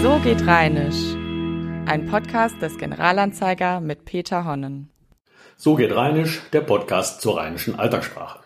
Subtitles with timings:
[0.00, 1.16] So geht Rheinisch.
[1.86, 4.90] Ein Podcast des Generalanzeiger mit Peter Honnen.
[5.56, 8.38] So geht Rheinisch, der Podcast zur rheinischen Alltagssprache.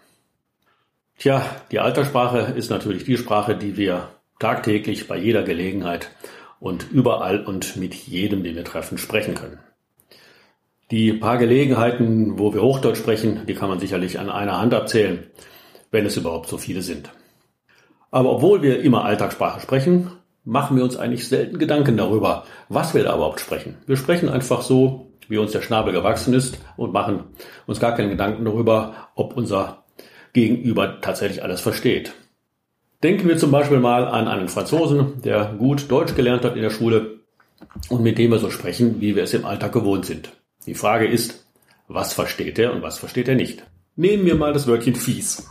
[1.18, 6.10] Tja, die Alltagssprache ist natürlich die Sprache, die wir tagtäglich bei jeder Gelegenheit
[6.58, 9.58] und überall und mit jedem, den wir treffen, sprechen können.
[10.90, 15.26] Die paar Gelegenheiten, wo wir Hochdeutsch sprechen, die kann man sicherlich an einer Hand abzählen,
[15.90, 17.10] wenn es überhaupt so viele sind.
[18.10, 20.12] Aber obwohl wir immer Alltagssprache sprechen,
[20.44, 23.76] machen wir uns eigentlich selten Gedanken darüber, was wir da überhaupt sprechen.
[23.86, 27.24] Wir sprechen einfach so, wie uns der Schnabel gewachsen ist und machen
[27.66, 29.84] uns gar keine Gedanken darüber, ob unser
[30.32, 32.14] Gegenüber tatsächlich alles versteht.
[33.02, 36.70] Denken wir zum Beispiel mal an einen Franzosen, der gut Deutsch gelernt hat in der
[36.70, 37.20] Schule
[37.88, 40.32] und mit dem wir so sprechen, wie wir es im Alltag gewohnt sind.
[40.66, 41.46] Die Frage ist,
[41.88, 43.64] was versteht er und was versteht er nicht?
[43.96, 45.48] Nehmen wir mal das Wörtchen fies.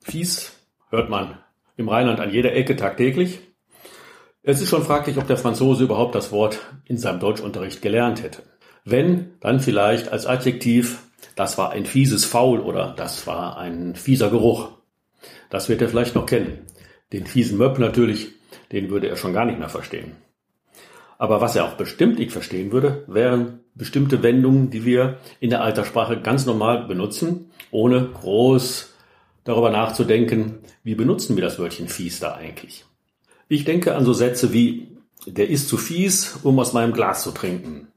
[0.00, 0.52] Fies
[0.90, 1.38] hört man
[1.76, 3.40] im Rheinland an jeder Ecke tagtäglich.
[4.50, 8.44] Es ist schon fraglich, ob der Franzose überhaupt das Wort in seinem Deutschunterricht gelernt hätte.
[8.82, 11.00] Wenn, dann vielleicht als Adjektiv,
[11.36, 14.70] das war ein fieses Faul oder das war ein fieser Geruch.
[15.50, 16.64] Das wird er vielleicht noch kennen.
[17.12, 18.28] Den fiesen Möpp natürlich,
[18.72, 20.12] den würde er schon gar nicht mehr verstehen.
[21.18, 25.60] Aber was er auch bestimmt nicht verstehen würde, wären bestimmte Wendungen, die wir in der
[25.60, 28.94] Alterssprache ganz normal benutzen, ohne groß
[29.44, 32.86] darüber nachzudenken, wie benutzen wir das Wörtchen fies da eigentlich.
[33.48, 34.88] Ich denke an so Sätze wie,
[35.26, 37.88] der ist zu fies, um aus meinem Glas zu trinken.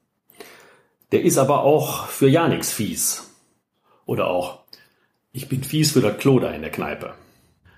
[1.11, 3.29] Der ist aber auch für ja nix fies.
[4.05, 4.59] Oder auch,
[5.33, 7.13] ich bin fies für das Klo da in der Kneipe.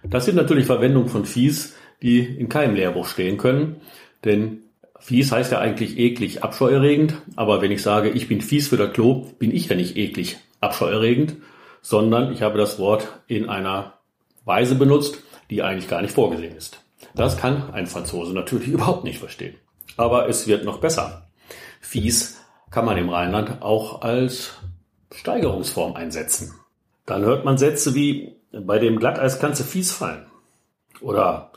[0.04, 3.82] Das sind natürlich Verwendungen von fies, die in keinem Lehrbuch stehen können,
[4.24, 4.60] denn
[5.00, 8.94] fies heißt ja eigentlich eklig, abscheuerregend, aber wenn ich sage, ich bin fies für das
[8.94, 11.38] Klo, bin ich ja nicht eklig, abscheuerregend,
[11.82, 13.94] sondern ich habe das Wort in einer
[14.46, 16.83] Weise benutzt, die eigentlich gar nicht vorgesehen ist.
[17.16, 19.56] Das kann ein Franzose natürlich überhaupt nicht verstehen.
[19.98, 21.28] Aber es wird noch besser.
[21.82, 22.40] Fies
[22.72, 24.54] kann man im Rheinland auch als
[25.14, 26.54] Steigerungsform einsetzen.
[27.06, 30.26] Dann hört man Sätze wie, bei dem Glatteis kannst du fies fallen.
[31.02, 31.52] Oder,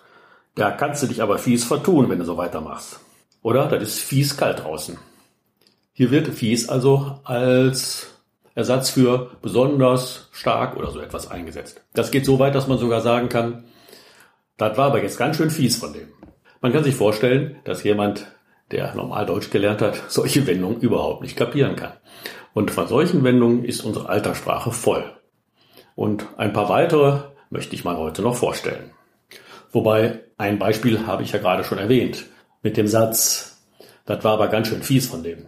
[0.54, 3.00] da kannst du dich aber fies vertun, wenn du so weitermachst.
[3.42, 4.98] Oder, das ist fies kalt draußen.
[5.92, 8.08] Hier wird fies also als
[8.54, 11.82] Ersatz für besonders stark oder so etwas eingesetzt.
[11.94, 13.64] Das geht so weit, dass man sogar sagen kann,
[14.56, 16.08] das war aber jetzt ganz schön fies von dem.
[16.60, 18.26] Man kann sich vorstellen, dass jemand,
[18.70, 21.92] der normal Deutsch gelernt hat, solche Wendungen überhaupt nicht kapieren kann.
[22.54, 25.04] Und von solchen Wendungen ist unsere Alterssprache voll.
[25.94, 28.92] Und ein paar weitere möchte ich mal heute noch vorstellen.
[29.72, 32.24] Wobei ein Beispiel habe ich ja gerade schon erwähnt.
[32.62, 33.62] Mit dem Satz,
[34.06, 35.46] das war aber ganz schön fies von dem.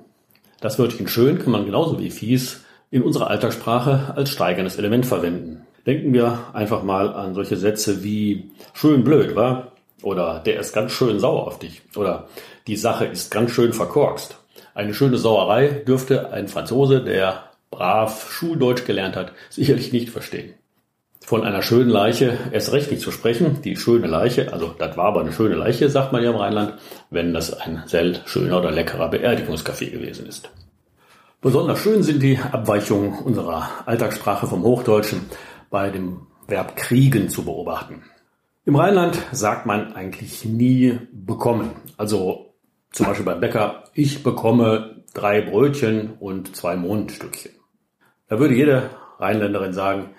[0.61, 5.67] Das Wörtchen schön kann man genauso wie fies in unserer Alltagssprache als steigerndes Element verwenden.
[5.88, 9.72] Denken wir einfach mal an solche Sätze wie schön blöd, wa?
[10.03, 11.81] Oder der ist ganz schön sauer auf dich.
[11.97, 12.28] Oder
[12.66, 14.37] die Sache ist ganz schön verkorkst.
[14.75, 20.53] Eine schöne Sauerei dürfte ein Franzose, der brav Schuldeutsch gelernt hat, sicherlich nicht verstehen.
[21.25, 23.62] Von einer schönen Leiche erst recht nicht zu sprechen.
[23.62, 26.75] Die schöne Leiche, also das war aber eine schöne Leiche, sagt man ja im Rheinland,
[27.09, 30.50] wenn das ein sehr schöner oder leckerer Beerdigungskaffee gewesen ist.
[31.41, 35.31] Besonders schön sind die Abweichungen unserer Alltagssprache vom Hochdeutschen
[35.71, 38.03] bei dem Verb kriegen zu beobachten.
[38.65, 41.71] Im Rheinland sagt man eigentlich nie bekommen.
[41.97, 42.55] Also
[42.91, 47.53] zum Beispiel beim Bäcker, ich bekomme drei Brötchen und zwei Mondstückchen.
[48.29, 50.11] Da würde jede Rheinländerin sagen,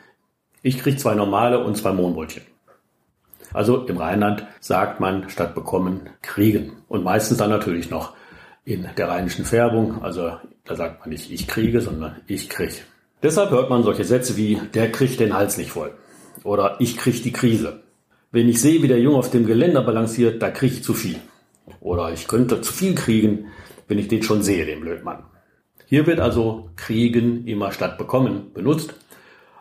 [0.62, 2.44] ich kriege zwei normale und zwei Mohnbrötchen.
[3.54, 6.84] Also im Rheinland sagt man statt bekommen kriegen.
[6.88, 8.14] Und meistens dann natürlich noch
[8.66, 10.04] in der rheinischen Färbung.
[10.04, 12.84] Also da sagt man nicht ich kriege, sondern ich krieg.
[13.22, 15.92] Deshalb hört man solche Sätze wie, der kriegt den Hals nicht voll.
[16.44, 17.82] Oder ich krieg die Krise.
[18.32, 21.20] Wenn ich sehe, wie der Junge auf dem Geländer balanciert, da krieg ich zu viel.
[21.82, 23.48] Oder ich könnte zu viel kriegen,
[23.88, 25.24] wenn ich den schon sehe, den Blödmann.
[25.88, 28.94] Hier wird also kriegen immer statt bekommen benutzt.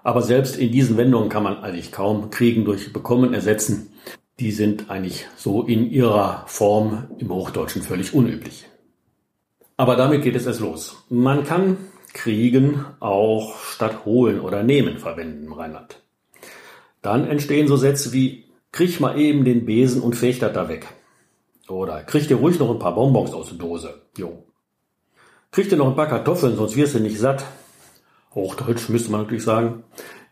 [0.05, 3.93] Aber selbst in diesen Wendungen kann man eigentlich kaum kriegen durch bekommen ersetzen.
[4.39, 8.67] Die sind eigentlich so in ihrer Form im Hochdeutschen völlig unüblich.
[9.77, 11.05] Aber damit geht es erst los.
[11.09, 11.77] Man kann
[12.19, 16.03] kriegen auch statt holen oder nehmen verwenden im Rheinland.
[17.01, 20.89] Dann entstehen so Sätze wie krieg mal eben den Besen und fech das da weg.
[21.69, 24.03] Oder krieg dir ruhig noch ein paar Bonbons aus der Dose.
[24.17, 24.43] Jo.
[25.53, 27.45] Krieg dir noch ein paar Kartoffeln, sonst wirst du nicht satt.
[28.35, 29.85] Hochdeutsch müsste man natürlich sagen,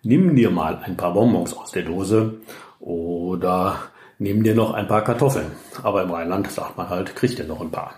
[0.03, 2.41] nimm dir mal ein paar Bonbons aus der Dose
[2.81, 3.79] oder
[4.19, 5.53] nimm dir noch ein paar Kartoffeln.
[5.85, 7.94] Aber im Rheinland sagt man halt, krieg dir noch ein paar.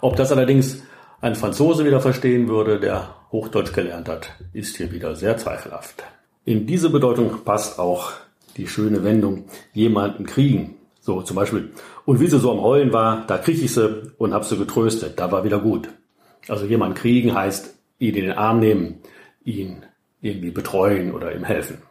[0.00, 0.82] Ob das allerdings
[1.20, 6.04] ein Franzose wieder verstehen würde, der Hochdeutsch gelernt hat, ist hier wieder sehr zweifelhaft.
[6.44, 8.12] In diese Bedeutung passt auch
[8.56, 10.76] die schöne Wendung jemanden kriegen.
[11.00, 11.72] So zum Beispiel,
[12.04, 15.18] und wie sie so am Heulen war, da krieg ich sie und hab sie getröstet,
[15.18, 15.88] da war wieder gut.
[16.48, 19.00] Also jemand kriegen heißt, ihn in den Arm nehmen,
[19.44, 19.84] ihn
[20.20, 21.82] irgendwie betreuen oder ihm helfen.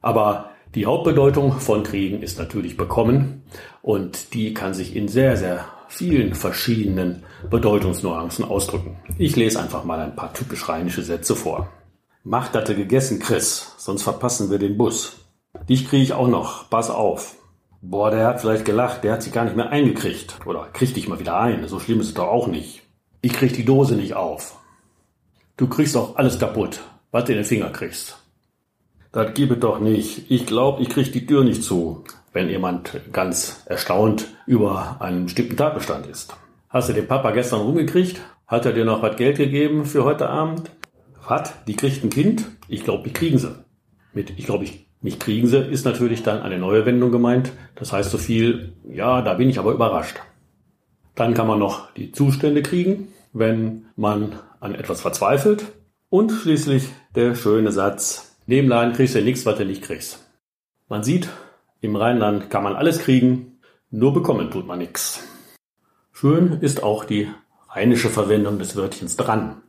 [0.00, 3.42] Aber die Hauptbedeutung von Kriegen ist natürlich bekommen
[3.82, 8.96] und die kann sich in sehr, sehr vielen verschiedenen Bedeutungsnuancen ausdrücken.
[9.18, 11.68] Ich lese einfach mal ein paar typisch rheinische Sätze vor.
[12.22, 15.16] Macht hatte gegessen, Chris, sonst verpassen wir den Bus.
[15.68, 17.34] Dich kriege ich auch noch, pass auf.
[17.82, 20.38] Boah, der hat vielleicht gelacht, der hat sich gar nicht mehr eingekriegt.
[20.46, 22.82] Oder krieg dich mal wieder ein, so schlimm ist es doch auch nicht.
[23.20, 24.58] Ich krieg die Dose nicht auf.
[25.56, 28.16] Du kriegst auch alles kaputt, was du in den Finger kriegst.
[29.12, 30.30] Das gebe doch nicht.
[30.30, 35.56] Ich glaube, ich krieg die Tür nicht zu, wenn jemand ganz erstaunt über einen bestimmten
[35.56, 36.34] Tatbestand ist.
[36.68, 38.20] Hast du den Papa gestern rumgekriegt?
[38.46, 40.70] Hat er dir noch was Geld gegeben für heute Abend?
[41.26, 41.52] Was?
[41.66, 42.44] Die kriegt ein Kind?
[42.68, 43.54] Ich glaube, die kriegen sie.
[44.12, 47.52] Mit ich glaube, ich mich kriegen sie ist natürlich dann eine neue Wendung gemeint.
[47.74, 50.20] Das heißt so viel, ja, da bin ich aber überrascht.
[51.14, 55.64] Dann kann man noch die Zustände kriegen, wenn man an etwas verzweifelt.
[56.10, 60.26] Und schließlich der schöne Satz, Neben Laden kriegst du nichts, was du nicht kriegst.
[60.88, 61.28] Man sieht,
[61.80, 63.58] im Rheinland kann man alles kriegen,
[63.90, 65.26] nur bekommen tut man nichts.
[66.12, 67.28] Schön ist auch die
[67.68, 69.62] rheinische Verwendung des Wörtchens dran.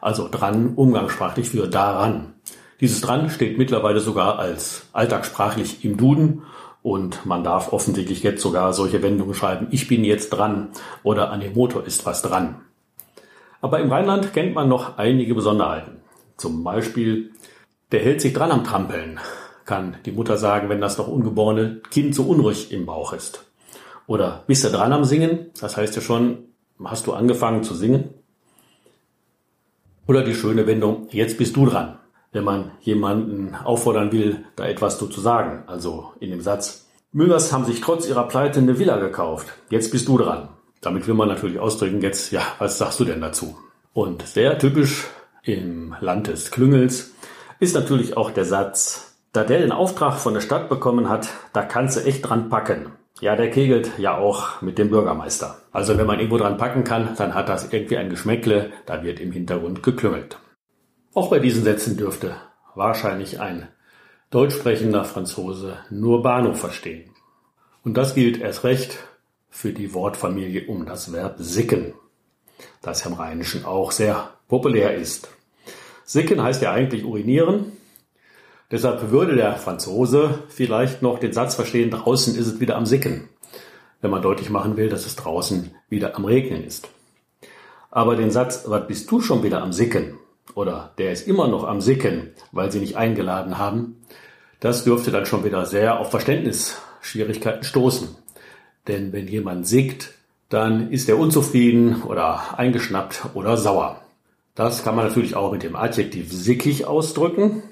[0.00, 2.34] Also dran umgangssprachlich für daran.
[2.80, 6.42] Dieses dran steht mittlerweile sogar als alltagssprachlich im Duden
[6.82, 9.68] und man darf offensichtlich jetzt sogar solche Wendungen schreiben.
[9.70, 10.68] Ich bin jetzt dran
[11.02, 12.60] oder an dem Motor ist was dran.
[13.60, 16.02] Aber im Rheinland kennt man noch einige Besonderheiten.
[16.36, 17.30] Zum Beispiel
[17.92, 19.20] der hält sich dran am Trampeln,
[19.64, 23.44] kann die Mutter sagen, wenn das noch ungeborene Kind so unruhig im Bauch ist.
[24.06, 25.50] Oder bist du dran am Singen?
[25.60, 26.38] Das heißt ja schon,
[26.82, 28.10] hast du angefangen zu singen?
[30.06, 31.98] Oder die schöne Wendung, jetzt bist du dran.
[32.32, 35.62] Wenn man jemanden auffordern will, da etwas zu sagen.
[35.66, 39.52] Also in dem Satz, Müllers haben sich trotz ihrer Pleite eine Villa gekauft.
[39.70, 40.48] Jetzt bist du dran.
[40.80, 43.56] Damit will man natürlich ausdrücken, jetzt, ja, was sagst du denn dazu?
[43.94, 45.06] Und sehr typisch
[45.44, 47.12] im Land des Klüngels
[47.60, 51.62] ist natürlich auch der Satz, da der den Auftrag von der Stadt bekommen hat, da
[51.62, 52.92] kannst du echt dran packen.
[53.20, 55.58] Ja, der kegelt ja auch mit dem Bürgermeister.
[55.72, 59.18] Also wenn man irgendwo dran packen kann, dann hat das irgendwie ein Geschmäckle, da wird
[59.18, 60.38] im Hintergrund geklüngelt.
[61.14, 62.36] Auch bei diesen Sätzen dürfte
[62.76, 63.68] wahrscheinlich ein
[64.30, 67.10] deutsch sprechender Franzose nur Bahnhof verstehen.
[67.82, 68.98] Und das gilt erst recht
[69.50, 71.94] für die Wortfamilie um das Verb sicken,
[72.82, 75.28] das im Rheinischen auch sehr populär ist.
[76.04, 77.72] Sicken heißt ja eigentlich urinieren.
[78.70, 83.28] Deshalb würde der Franzose vielleicht noch den Satz verstehen, draußen ist es wieder am Sicken,
[84.00, 86.88] wenn man deutlich machen will, dass es draußen wieder am Regnen ist.
[87.90, 90.18] Aber den Satz, was bist du schon wieder am Sicken?
[90.54, 93.96] Oder der ist immer noch am Sicken, weil sie nicht eingeladen haben,
[94.60, 98.08] das dürfte dann schon wieder sehr auf Verständnisschwierigkeiten stoßen.
[98.88, 100.14] Denn wenn jemand sickt,
[100.48, 104.00] dann ist er unzufrieden oder eingeschnappt oder sauer.
[104.54, 107.62] Das kann man natürlich auch mit dem Adjektiv sickig ausdrücken.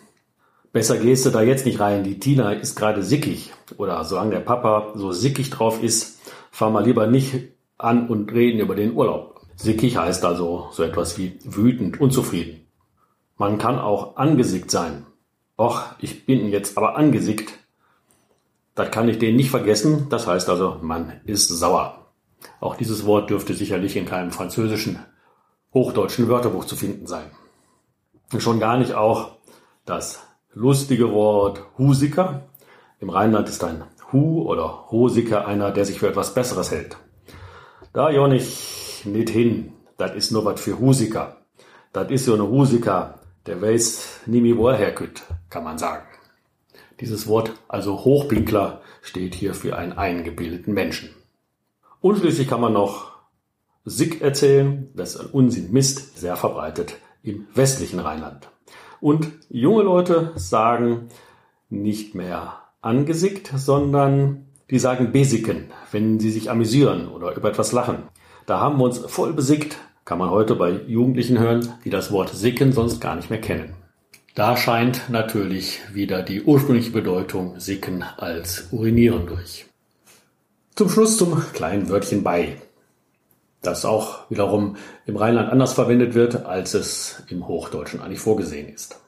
[0.72, 2.02] Besser gehst du da jetzt nicht rein.
[2.02, 3.52] Die Tina ist gerade sickig.
[3.76, 6.18] Oder solange der Papa so sickig drauf ist,
[6.50, 9.40] fahr mal lieber nicht an und reden über den Urlaub.
[9.56, 12.66] Sickig heißt also so etwas wie wütend, unzufrieden.
[13.36, 15.04] Man kann auch angesickt sein.
[15.58, 17.52] Och, ich bin jetzt aber angesickt.
[18.74, 20.06] Das kann ich denen nicht vergessen.
[20.08, 22.06] Das heißt also, man ist sauer.
[22.60, 24.98] Auch dieses Wort dürfte sicherlich in keinem französischen
[25.74, 27.30] hochdeutschen Wörterbuch zu finden sein.
[28.38, 29.36] Schon gar nicht auch
[29.84, 30.20] das
[30.54, 32.42] lustige Wort Husiker.
[33.00, 36.96] Im Rheinland ist ein Hu oder Hosiker einer, der sich für etwas Besseres hält.
[37.92, 41.38] Da ja nicht, nicht hin, das ist nur was für Husiker.
[41.92, 46.06] Das ist so eine Husiker, der weiß nie mehr, wo er herkütt, kann man sagen.
[47.00, 51.10] Dieses Wort, also Hochpinkler, steht hier für einen eingebildeten Menschen.
[52.00, 53.12] Und schließlich kann man noch
[53.84, 58.48] Sick erzählen, das ist ein Unsinn, Mist, sehr verbreitet im westlichen Rheinland.
[59.02, 61.08] Und junge Leute sagen
[61.68, 68.04] nicht mehr angesickt, sondern die sagen besicken, wenn sie sich amüsieren oder über etwas lachen.
[68.46, 72.28] Da haben wir uns voll besickt, kann man heute bei Jugendlichen hören, die das Wort
[72.28, 73.74] sicken sonst gar nicht mehr kennen.
[74.36, 79.66] Da scheint natürlich wieder die ursprüngliche Bedeutung sicken als urinieren durch.
[80.76, 82.61] Zum Schluss zum kleinen Wörtchen bei
[83.62, 84.76] das auch wiederum
[85.06, 89.00] im Rheinland anders verwendet wird, als es im Hochdeutschen eigentlich vorgesehen ist.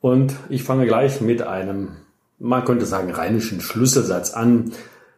[0.00, 1.96] Und ich fange gleich mit einem,
[2.38, 4.72] man könnte sagen, rheinischen Schlüsselsatz an,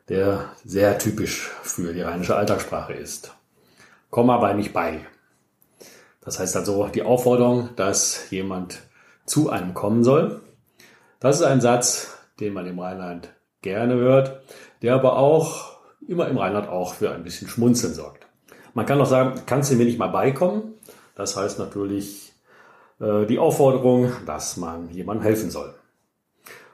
[0.09, 3.35] der sehr typisch für die rheinische Alltagssprache ist.
[4.11, 5.07] Komm mal bei mich bei.
[6.21, 8.81] Das heißt also die Aufforderung, dass jemand
[9.27, 10.41] zu einem kommen soll.
[11.21, 13.29] Das ist ein Satz, den man im Rheinland
[13.63, 14.43] gerne hört,
[14.83, 18.27] der aber auch immer im Rheinland auch für ein bisschen Schmunzeln sorgt.
[18.75, 20.75] Man kann auch sagen, kannst du mir nicht mal beikommen?
[21.15, 22.33] Das heißt natürlich
[23.01, 25.75] äh, die Aufforderung, dass man jemandem helfen soll.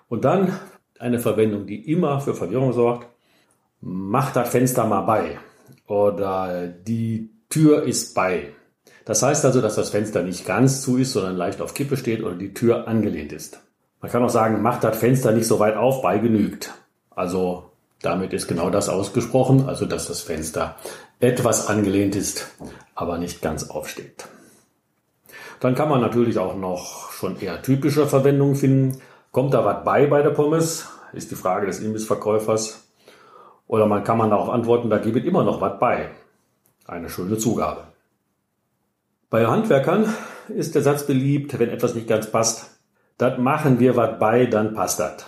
[0.09, 0.59] Und dann
[0.99, 3.09] eine Verwendung, die immer für Verwirrung sorgt.
[3.81, 5.39] Mach das Fenster mal bei.
[5.87, 8.53] Oder die Tür ist bei.
[9.05, 12.23] Das heißt also, dass das Fenster nicht ganz zu ist, sondern leicht auf Kippe steht
[12.23, 13.61] oder die Tür angelehnt ist.
[14.01, 16.75] Man kann auch sagen, macht das Fenster nicht so weit auf, bei genügt.
[17.11, 17.68] Also
[18.03, 20.77] damit ist genau das ausgesprochen, also dass das Fenster
[21.21, 22.49] etwas angelehnt ist,
[22.95, 24.29] aber nicht ganz aufsteht.
[25.61, 29.01] Dann kann man natürlich auch noch schon eher typische Verwendungen finden.
[29.33, 30.89] Kommt da was bei bei der Pommes?
[31.13, 32.89] Ist die Frage des Imbissverkäufers.
[33.67, 36.11] Oder man kann man darauf antworten, da gibt immer noch was bei.
[36.87, 37.85] Eine schöne Zugabe.
[39.31, 40.15] Bei Handwerkern
[40.49, 42.79] ist der Satz beliebt, wenn etwas nicht ganz passt.
[43.19, 45.27] Das machen wir was bei, dann passt das.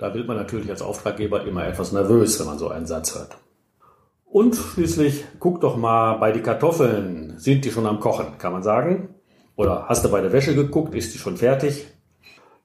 [0.00, 3.36] Da wird man natürlich als Auftraggeber immer etwas nervös, wenn man so einen Satz hört.
[4.24, 7.34] Und schließlich, guck doch mal bei die Kartoffeln.
[7.36, 9.14] Sind die schon am Kochen, kann man sagen?
[9.56, 10.94] Oder hast du bei der Wäsche geguckt?
[10.94, 11.86] Ist die schon fertig?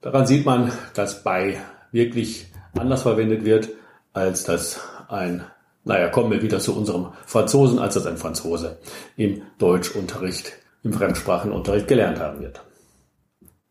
[0.00, 1.58] Daran sieht man, dass bei
[1.92, 3.68] wirklich anders verwendet wird,
[4.14, 5.44] als dass ein
[5.84, 8.78] naja, kommen wir wieder zu unserem Franzosen, als das ein Franzose
[9.16, 10.52] im Deutschunterricht,
[10.82, 12.62] im Fremdsprachenunterricht gelernt haben wird.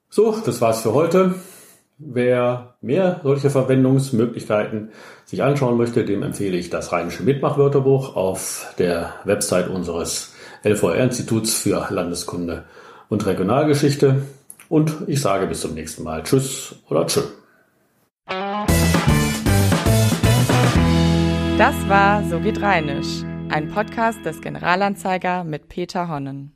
[0.10, 1.34] So, das war's für heute.
[1.98, 4.90] Wer mehr solche Verwendungsmöglichkeiten
[5.24, 10.34] sich anschauen möchte, dem empfehle ich das Rheinische Mitmachwörterbuch auf der Website unseres
[10.66, 12.66] LVR-Instituts für Landeskunde
[13.08, 14.24] und Regionalgeschichte.
[14.68, 17.22] Und ich sage bis zum nächsten Mal Tschüss oder Tschö.
[21.58, 26.52] Das war So geht Rheinisch, ein Podcast des Generalanzeiger mit Peter Honnen.